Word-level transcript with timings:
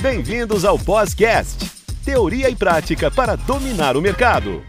Bem-vindos 0.00 0.64
ao 0.64 0.76
Podcast, 0.76 1.70
teoria 2.04 2.50
e 2.50 2.56
prática 2.56 3.12
para 3.12 3.36
dominar 3.36 3.96
o 3.96 4.02
mercado. 4.02 4.62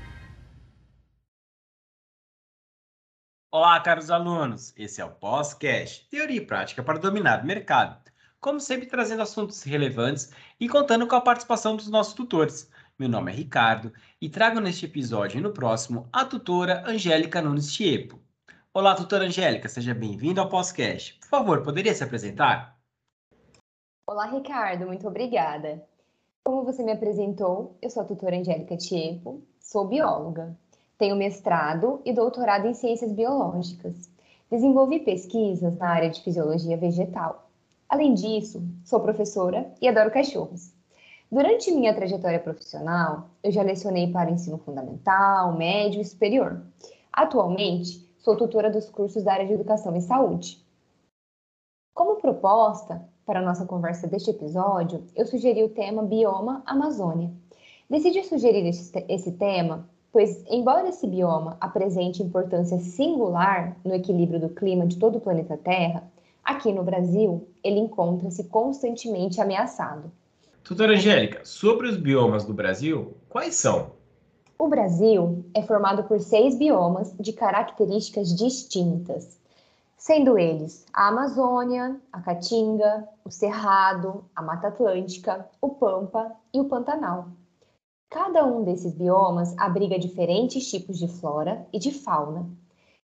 Olá, 3.51 3.79
caros 3.79 4.11
alunos. 4.11 4.71
Esse 4.77 5.01
é 5.01 5.05
o 5.05 5.09
Podcast, 5.09 6.07
teoria 6.09 6.37
e 6.37 6.45
prática 6.45 6.83
para 6.83 6.99
dominar 6.99 7.41
o 7.41 7.45
mercado. 7.45 7.99
Como 8.39 8.59
sempre, 8.59 8.85
trazendo 8.85 9.23
assuntos 9.23 9.63
relevantes 9.63 10.31
e 10.59 10.69
contando 10.69 11.07
com 11.07 11.15
a 11.15 11.21
participação 11.21 11.75
dos 11.75 11.89
nossos 11.89 12.13
tutores. 12.13 12.69
Meu 12.97 13.09
nome 13.09 13.31
é 13.31 13.35
Ricardo 13.35 13.91
e 14.21 14.29
trago 14.29 14.59
neste 14.59 14.85
episódio 14.85 15.39
e 15.39 15.41
no 15.41 15.51
próximo 15.51 16.07
a 16.13 16.23
tutora 16.23 16.83
Angélica 16.87 17.41
Nunes 17.41 17.73
Tiepo. 17.73 18.21
Olá, 18.71 18.93
tutora 18.93 19.25
Angélica, 19.25 19.67
seja 19.67 19.93
bem-vinda 19.93 20.41
ao 20.41 20.49
podcast. 20.49 21.15
Por 21.15 21.27
favor, 21.27 21.63
poderia 21.63 21.93
se 21.95 22.03
apresentar? 22.03 22.74
Olá, 24.07 24.25
Ricardo, 24.27 24.85
muito 24.85 25.07
obrigada. 25.07 25.83
Como 26.43 26.63
você 26.63 26.83
me 26.83 26.91
apresentou, 26.91 27.75
eu 27.81 27.89
sou 27.89 28.03
a 28.03 28.05
tutora 28.05 28.37
Angélica 28.37 28.77
Tiepo, 28.77 29.41
sou 29.59 29.87
bióloga. 29.87 30.55
Tenho 30.97 31.15
mestrado 31.15 32.01
e 32.05 32.13
doutorado 32.13 32.67
em 32.67 32.73
ciências 32.73 33.11
biológicas. 33.11 34.09
Desenvolvi 34.49 34.99
pesquisas 34.99 35.77
na 35.77 35.89
área 35.89 36.09
de 36.09 36.21
fisiologia 36.21 36.77
vegetal. 36.77 37.49
Além 37.89 38.13
disso, 38.13 38.61
sou 38.83 38.99
professora 38.99 39.73
e 39.81 39.87
adoro 39.87 40.11
cachorros. 40.11 40.73
Durante 41.31 41.71
minha 41.71 41.93
trajetória 41.93 42.39
profissional, 42.39 43.29
eu 43.43 43.51
já 43.51 43.63
lecionei 43.63 44.11
para 44.11 44.29
o 44.29 44.33
ensino 44.33 44.57
fundamental, 44.59 45.57
médio 45.57 46.01
e 46.01 46.05
superior. 46.05 46.61
Atualmente, 47.11 48.05
Sou 48.25 48.35
tutora 48.35 48.71
dos 48.71 48.89
cursos 48.89 49.21
da 49.21 49.33
área 49.33 49.45
de 49.45 49.53
Educação 49.53 49.95
e 49.95 50.01
Saúde. 50.01 50.59
Como 51.93 52.19
proposta 52.19 53.07
para 53.25 53.39
a 53.39 53.43
nossa 53.43 53.65
conversa 53.65 54.07
deste 54.07 54.29
episódio, 54.29 55.03
eu 55.15 55.25
sugeri 55.25 55.63
o 55.63 55.69
tema 55.69 56.03
Bioma 56.03 56.61
Amazônia. 56.65 57.31
Decidi 57.89 58.23
sugerir 58.23 58.67
esse 58.67 59.31
tema, 59.33 59.89
pois, 60.11 60.43
embora 60.49 60.89
esse 60.89 61.07
bioma 61.07 61.57
apresente 61.59 62.21
importância 62.21 62.77
singular 62.79 63.75
no 63.83 63.93
equilíbrio 63.93 64.39
do 64.39 64.49
clima 64.49 64.85
de 64.85 64.97
todo 64.97 65.17
o 65.17 65.21
planeta 65.21 65.57
Terra, 65.57 66.03
aqui 66.43 66.71
no 66.71 66.83
Brasil 66.83 67.47
ele 67.63 67.79
encontra-se 67.79 68.43
constantemente 68.45 69.41
ameaçado. 69.41 70.11
Doutora 70.67 70.93
Angélica, 70.93 71.41
sobre 71.43 71.87
os 71.87 71.97
biomas 71.97 72.45
do 72.45 72.53
Brasil, 72.53 73.15
quais 73.29 73.55
são? 73.55 73.91
O 74.57 74.67
Brasil 74.67 75.43
é 75.53 75.61
formado 75.61 76.05
por 76.05 76.19
seis 76.19 76.55
biomas 76.55 77.13
de 77.19 77.33
características 77.33 78.33
distintas, 78.35 79.37
sendo 80.05 80.37
eles 80.37 80.85
a 80.93 81.07
Amazônia, 81.07 81.99
a 82.13 82.21
Caatinga, 82.21 83.09
o 83.23 83.31
Cerrado, 83.31 84.23
a 84.35 84.41
Mata 84.43 84.67
Atlântica, 84.67 85.49
o 85.59 85.69
Pampa 85.69 86.31
e 86.53 86.59
o 86.59 86.65
Pantanal. 86.65 87.29
Cada 88.07 88.45
um 88.45 88.63
desses 88.63 88.93
biomas 88.93 89.57
abriga 89.57 89.97
diferentes 89.97 90.69
tipos 90.69 90.99
de 90.99 91.07
flora 91.07 91.67
e 91.73 91.79
de 91.79 91.91
fauna. 91.91 92.47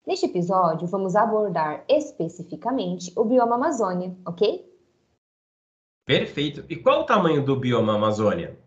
Neste 0.05 0.27
episódio, 0.27 0.88
vamos 0.88 1.16
abordar 1.16 1.83
especificamente 1.89 3.11
o 3.16 3.25
bioma 3.25 3.55
Amazônia, 3.55 4.16
ok? 4.23 4.63
Perfeito. 6.05 6.63
E 6.69 6.75
qual 6.75 7.02
o 7.02 7.05
tamanho 7.05 7.44
do 7.44 7.55
bioma 7.55 7.95
Amazônia? 7.95 8.59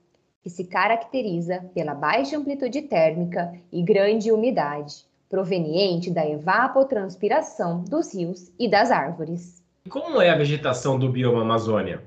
que 0.42 0.50
se 0.50 0.64
caracteriza 0.64 1.70
pela 1.72 1.94
baixa 1.94 2.36
amplitude 2.36 2.82
térmica 2.82 3.54
e 3.70 3.80
grande 3.80 4.32
umidade, 4.32 5.06
proveniente 5.28 6.10
da 6.10 6.28
evapotranspiração 6.28 7.84
dos 7.84 8.12
rios 8.12 8.50
e 8.58 8.68
das 8.68 8.90
árvores. 8.90 9.62
Como 9.88 10.20
é 10.20 10.30
a 10.30 10.36
vegetação 10.36 10.98
do 10.98 11.08
bioma 11.08 11.42
Amazônia? 11.42 12.02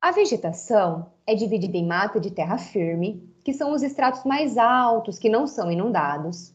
A 0.00 0.12
vegetação 0.12 1.10
é 1.26 1.34
dividida 1.34 1.76
em 1.76 1.84
mata 1.84 2.20
de 2.20 2.30
terra 2.30 2.56
firme, 2.56 3.28
que 3.42 3.52
são 3.52 3.72
os 3.72 3.82
estratos 3.82 4.22
mais 4.22 4.56
altos 4.56 5.18
que 5.18 5.28
não 5.28 5.48
são 5.48 5.72
inundados, 5.72 6.54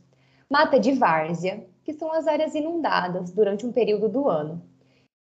mata 0.49 0.79
de 0.79 0.93
várzea, 0.93 1.67
que 1.83 1.91
são 1.91 2.09
as 2.13 2.25
áreas 2.25 2.55
inundadas 2.55 3.31
durante 3.31 3.65
um 3.65 3.73
período 3.73 4.07
do 4.07 4.29
ano, 4.29 4.70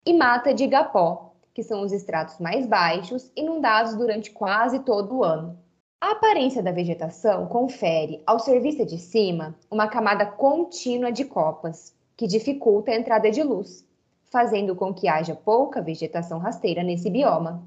e 0.10 0.14
mata 0.14 0.56
de 0.56 0.64
igapó, 0.64 1.36
que 1.54 1.62
são 1.62 1.84
os 1.84 1.92
estratos 1.92 2.40
mais 2.40 2.66
baixos, 2.66 3.32
inundados 3.36 3.94
durante 3.94 4.32
quase 4.32 4.80
todo 4.80 5.18
o 5.18 5.24
ano. 5.24 5.56
A 6.02 6.14
aparência 6.14 6.64
da 6.64 6.72
vegetação 6.72 7.46
confere 7.46 8.24
ao 8.26 8.40
ser 8.40 8.60
vista 8.60 8.84
de 8.84 8.98
cima 8.98 9.56
uma 9.70 9.88
camada 9.88 10.26
contínua 10.26 11.12
de 11.12 11.26
copas, 11.26 11.96
que 12.18 12.26
dificulta 12.26 12.90
a 12.90 12.96
entrada 12.96 13.30
de 13.30 13.44
luz, 13.44 13.88
fazendo 14.32 14.76
com 14.76 14.92
que 14.92 15.08
haja 15.08 15.36
pouca 15.36 15.80
vegetação 15.80 16.40
rasteira 16.40 16.82
nesse 16.82 17.08
bioma. 17.08 17.64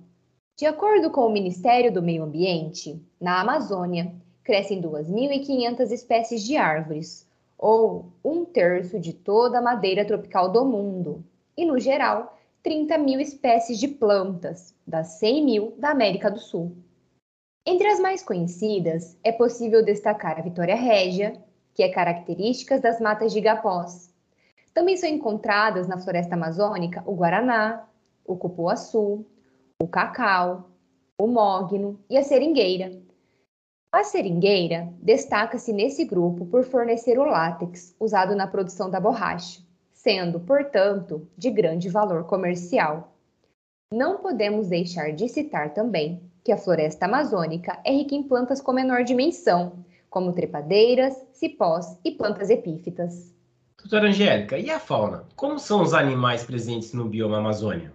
De 0.56 0.66
acordo 0.66 1.10
com 1.10 1.25
o 1.25 1.32
Ministério 1.32 1.92
do 1.92 2.02
Meio 2.02 2.25
Ambiente, 2.25 3.00
na 3.20 3.41
Amazônia 3.41 4.12
crescem 4.42 4.82
2.500 4.82 5.92
espécies 5.92 6.42
de 6.42 6.56
árvores, 6.56 7.25
ou 7.56 8.06
um 8.25 8.44
terço 8.44 8.98
de 8.98 9.12
toda 9.12 9.60
a 9.60 9.62
madeira 9.62 10.04
tropical 10.04 10.50
do 10.50 10.64
mundo, 10.64 11.25
e, 11.56 11.64
no 11.64 11.78
geral, 11.78 12.38
30 12.62 12.98
mil 12.98 13.20
espécies 13.20 13.78
de 13.78 13.88
plantas, 13.88 14.74
das 14.86 15.18
100 15.18 15.44
mil 15.44 15.74
da 15.78 15.90
América 15.90 16.30
do 16.30 16.38
Sul. 16.38 16.76
Entre 17.66 17.86
as 17.86 18.00
mais 18.00 18.22
conhecidas, 18.22 19.16
é 19.22 19.32
possível 19.32 19.84
destacar 19.84 20.38
a 20.38 20.42
Vitória 20.42 20.74
régia, 20.74 21.42
que 21.74 21.82
é 21.82 21.88
característica 21.88 22.78
das 22.78 23.00
matas 23.00 23.32
de 23.32 23.38
igapós. 23.38 24.12
Também 24.74 24.96
são 24.96 25.08
encontradas 25.08 25.86
na 25.86 25.98
floresta 25.98 26.34
amazônica 26.34 27.02
o 27.06 27.14
guaraná, 27.14 27.86
o 28.24 28.36
cupuaçu, 28.36 29.24
o 29.80 29.88
cacau, 29.88 30.70
o 31.19 31.26
mogno 31.26 32.00
e 32.08 32.16
a 32.16 32.22
seringueira, 32.22 33.02
a 33.92 34.04
seringueira 34.04 34.90
destaca-se 35.02 35.70
nesse 35.70 36.06
grupo 36.06 36.46
por 36.46 36.64
fornecer 36.64 37.19
o 37.19 37.26
látex 37.26 37.94
usado 38.00 38.34
na 38.34 38.46
produção 38.46 38.88
da 38.88 38.98
borracha, 38.98 39.60
sendo, 40.02 40.40
portanto, 40.40 41.28
de 41.38 41.49
grande 41.49 41.88
valor 41.88 42.25
comercial. 42.25 43.12
Não 43.93 44.19
podemos 44.19 44.69
deixar 44.69 45.12
de 45.12 45.28
citar 45.28 45.72
também 45.72 46.20
que 46.44 46.50
a 46.50 46.56
floresta 46.56 47.06
amazônica 47.06 47.78
é 47.84 47.93
rica 47.93 48.14
em 48.14 48.22
plantas 48.22 48.60
com 48.60 48.72
menor 48.72 49.04
dimensão, 49.04 49.84
como 50.10 50.32
trepadeiras, 50.32 51.14
cipós 51.32 51.99
e 52.04 52.10
plantas 52.10 52.50
epífitas. 52.50 53.32
Doutora 53.78 54.08
Angélica, 54.08 54.58
e 54.58 54.70
a 54.70 54.81
fauna? 54.81 55.25
Como 55.37 55.58
são 55.58 55.82
os 55.82 55.94
animais 55.94 56.44
presentes 56.44 56.93
no 56.93 57.08
bioma 57.08 57.38
Amazônia? 57.38 57.93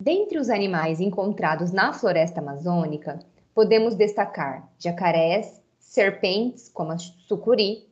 Dentre 0.00 0.38
os 0.38 0.48
animais 0.48 0.98
encontrados 0.98 1.72
na 1.72 1.92
floresta 1.92 2.40
amazônica, 2.40 3.18
podemos 3.54 3.94
destacar 3.94 4.68
jacarés, 4.78 5.62
serpentes, 5.78 6.68
como 6.68 6.92
a 6.92 6.98
sucuri, 6.98 7.86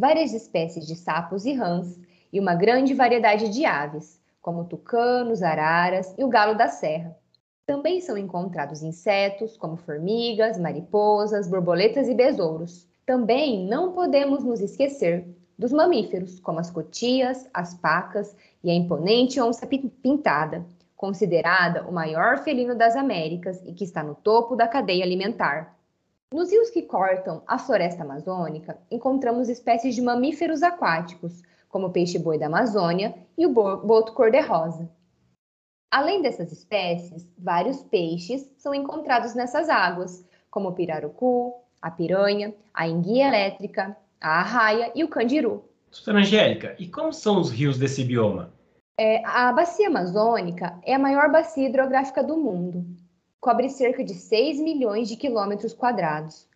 várias 0.00 0.32
espécies 0.32 0.86
de 0.86 0.94
sapos 0.96 1.44
e 1.44 1.52
rãs 1.52 1.98
e 2.32 2.40
uma 2.40 2.54
grande 2.54 2.94
variedade 2.94 3.48
de 3.48 3.64
aves, 3.64 4.20
como 4.40 4.64
tucanos, 4.64 5.42
araras 5.42 6.14
e 6.16 6.24
o 6.24 6.28
galo 6.28 6.56
da 6.56 6.68
serra. 6.68 7.16
Também 7.66 8.00
são 8.00 8.18
encontrados 8.18 8.82
insetos, 8.82 9.56
como 9.56 9.76
formigas, 9.76 10.58
mariposas, 10.58 11.46
borboletas 11.46 12.08
e 12.08 12.14
besouros. 12.14 12.88
Também 13.06 13.66
não 13.66 13.92
podemos 13.92 14.42
nos 14.42 14.60
esquecer 14.60 15.24
dos 15.56 15.72
mamíferos, 15.72 16.40
como 16.40 16.58
as 16.58 16.70
cotias, 16.70 17.48
as 17.54 17.74
pacas 17.74 18.34
e 18.64 18.70
a 18.70 18.74
imponente 18.74 19.40
onça 19.40 19.66
pintada, 19.66 20.64
considerada 20.96 21.84
o 21.88 21.92
maior 21.92 22.38
felino 22.38 22.74
das 22.74 22.96
Américas 22.96 23.62
e 23.64 23.72
que 23.72 23.84
está 23.84 24.02
no 24.02 24.14
topo 24.14 24.56
da 24.56 24.66
cadeia 24.66 25.04
alimentar. 25.04 25.76
Nos 26.32 26.50
rios 26.50 26.70
que 26.70 26.82
cortam 26.82 27.42
a 27.46 27.58
floresta 27.58 28.02
amazônica, 28.02 28.78
encontramos 28.90 29.48
espécies 29.48 29.94
de 29.94 30.02
mamíferos 30.02 30.62
aquáticos, 30.62 31.42
como 31.72 31.88
o 31.88 31.90
peixe-boi 31.90 32.38
da 32.38 32.46
Amazônia 32.46 33.12
e 33.36 33.44
o 33.44 33.52
boto 33.52 34.12
cor-de-rosa. 34.12 34.88
Além 35.90 36.22
dessas 36.22 36.52
espécies, 36.52 37.28
vários 37.36 37.82
peixes 37.82 38.48
são 38.56 38.72
encontrados 38.72 39.34
nessas 39.34 39.68
águas, 39.68 40.24
como 40.48 40.68
o 40.68 40.72
pirarucu, 40.72 41.52
a 41.82 41.90
piranha, 41.90 42.54
a 42.72 42.86
enguia 42.86 43.26
elétrica, 43.26 43.96
a 44.20 44.38
arraia 44.38 44.92
e 44.94 45.02
o 45.02 45.08
candiru. 45.08 45.64
Doutora 45.90 46.20
Angélica, 46.20 46.76
e 46.78 46.86
como 46.86 47.12
são 47.12 47.40
os 47.40 47.50
rios 47.50 47.76
desse 47.76 48.04
bioma? 48.04 48.54
É, 48.96 49.20
a 49.26 49.52
bacia 49.52 49.88
amazônica 49.88 50.78
é 50.84 50.94
a 50.94 50.98
maior 50.98 51.32
bacia 51.32 51.66
hidrográfica 51.66 52.22
do 52.22 52.36
mundo 52.36 52.86
cobre 53.42 53.68
cerca 53.68 54.04
de 54.04 54.14
6 54.14 54.60
milhões 54.60 55.08
de 55.08 55.16
quilômetros 55.16 55.74
quadrados, 55.74 56.46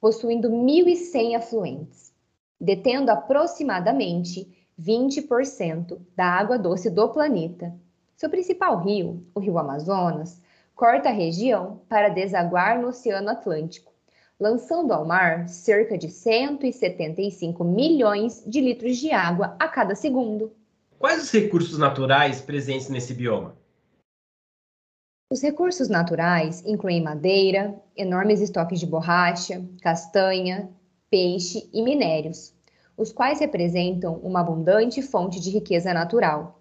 possuindo 0.00 0.48
1.100 0.48 1.36
afluentes, 1.36 2.14
detendo 2.58 3.10
aproximadamente 3.10 4.59
20% 4.80 5.98
da 6.16 6.24
água 6.24 6.58
doce 6.58 6.88
do 6.88 7.08
planeta. 7.08 7.74
Seu 8.16 8.30
principal 8.30 8.80
rio, 8.82 9.26
o 9.34 9.40
Rio 9.40 9.58
Amazonas, 9.58 10.40
corta 10.74 11.10
a 11.10 11.12
região 11.12 11.82
para 11.88 12.08
desaguar 12.08 12.80
no 12.80 12.88
Oceano 12.88 13.28
Atlântico, 13.28 13.92
lançando 14.38 14.92
ao 14.92 15.04
mar 15.04 15.48
cerca 15.48 15.98
de 15.98 16.08
175 16.08 17.62
milhões 17.62 18.42
de 18.46 18.60
litros 18.60 18.96
de 18.96 19.10
água 19.10 19.54
a 19.58 19.68
cada 19.68 19.94
segundo. 19.94 20.52
Quais 20.98 21.22
os 21.22 21.30
recursos 21.30 21.78
naturais 21.78 22.40
presentes 22.40 22.88
nesse 22.88 23.12
bioma? 23.12 23.54
Os 25.30 25.42
recursos 25.42 25.88
naturais 25.88 26.64
incluem 26.66 27.02
madeira, 27.02 27.80
enormes 27.96 28.40
estoques 28.40 28.80
de 28.80 28.86
borracha, 28.86 29.64
castanha, 29.80 30.70
peixe 31.08 31.68
e 31.72 31.82
minérios, 31.82 32.54
os 33.00 33.10
quais 33.10 33.40
representam 33.40 34.16
uma 34.22 34.40
abundante 34.40 35.00
fonte 35.00 35.40
de 35.40 35.48
riqueza 35.48 35.94
natural. 35.94 36.60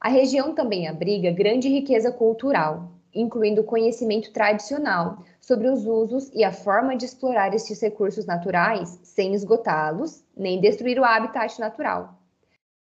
A 0.00 0.08
região 0.08 0.54
também 0.54 0.86
abriga 0.86 1.32
grande 1.32 1.68
riqueza 1.68 2.12
cultural, 2.12 2.92
incluindo 3.12 3.64
conhecimento 3.64 4.32
tradicional 4.32 5.24
sobre 5.40 5.68
os 5.68 5.84
usos 5.84 6.30
e 6.32 6.44
a 6.44 6.52
forma 6.52 6.96
de 6.96 7.06
explorar 7.06 7.52
estes 7.54 7.80
recursos 7.82 8.24
naturais 8.24 9.00
sem 9.02 9.34
esgotá-los 9.34 10.22
nem 10.36 10.60
destruir 10.60 10.96
o 10.96 11.04
habitat 11.04 11.58
natural. 11.58 12.14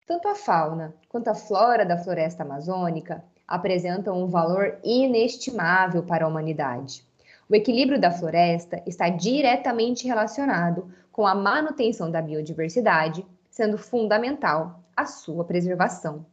Tanto 0.06 0.28
a 0.28 0.34
fauna 0.34 0.94
quanto 1.08 1.28
a 1.28 1.34
flora 1.34 1.87
da 1.87 1.96
floresta 1.96 2.43
amazônica 2.43 3.25
apresentam 3.46 4.22
um 4.22 4.26
valor 4.26 4.78
inestimável 4.84 6.02
para 6.02 6.26
a 6.26 6.28
humanidade. 6.28 7.08
O 7.49 7.54
equilíbrio 7.54 7.99
da 7.99 8.11
floresta 8.11 8.82
está 8.87 9.08
diretamente 9.08 10.06
relacionado 10.06 10.93
com 11.19 11.26
a 11.26 11.35
manutenção 11.35 12.12
da 12.12 12.23
biodiversidade, 12.23 13.26
sendo 13.50 13.76
fundamental 13.76 14.85
a 14.97 15.05
sua 15.05 15.44
preservação. 15.44 16.25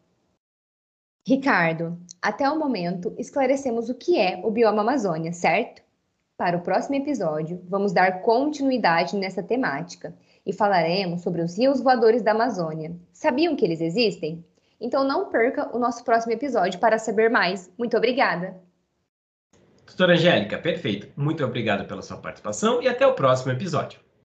Ricardo, 1.28 1.98
até 2.22 2.48
o 2.48 2.60
momento 2.60 3.12
esclarecemos 3.18 3.90
o 3.90 3.96
que 3.96 4.20
é 4.20 4.40
o 4.44 4.52
bioma 4.52 4.84
Amazônia, 4.84 5.34
certo? 5.34 5.82
Para 6.38 6.58
o 6.58 6.62
próximo 6.62 6.94
episódio, 6.98 7.60
vamos 7.68 7.94
dar 7.94 8.22
continuidade 8.22 9.16
nessa 9.16 9.42
temática 9.42 10.16
e 10.46 10.54
falaremos 10.54 11.24
sobre 11.24 11.42
os 11.42 11.58
rios 11.58 11.82
voadores 11.82 12.22
da 12.22 12.34
Amazônia. 12.34 12.96
Sabiam 13.12 13.56
que 13.56 13.66
eles 13.66 13.82
existem? 13.82 14.46
Então 14.80 15.04
não 15.04 15.30
perca 15.32 15.76
o 15.76 15.80
nosso 15.80 16.04
próximo 16.04 16.34
episódio 16.34 16.80
para 16.80 17.00
saber 17.00 17.32
mais. 17.32 17.74
Muito 17.76 17.98
obrigada! 17.98 18.56
Doutora 19.88 20.14
Angélica, 20.14 20.60
perfeito. 20.60 21.08
Muito 21.18 21.44
obrigado 21.44 21.88
pela 21.88 22.04
sua 22.04 22.18
participação 22.18 22.84
e 22.84 22.88
até 22.88 23.08
o 23.08 23.16
próximo 23.16 23.52
episódio. 23.52 24.05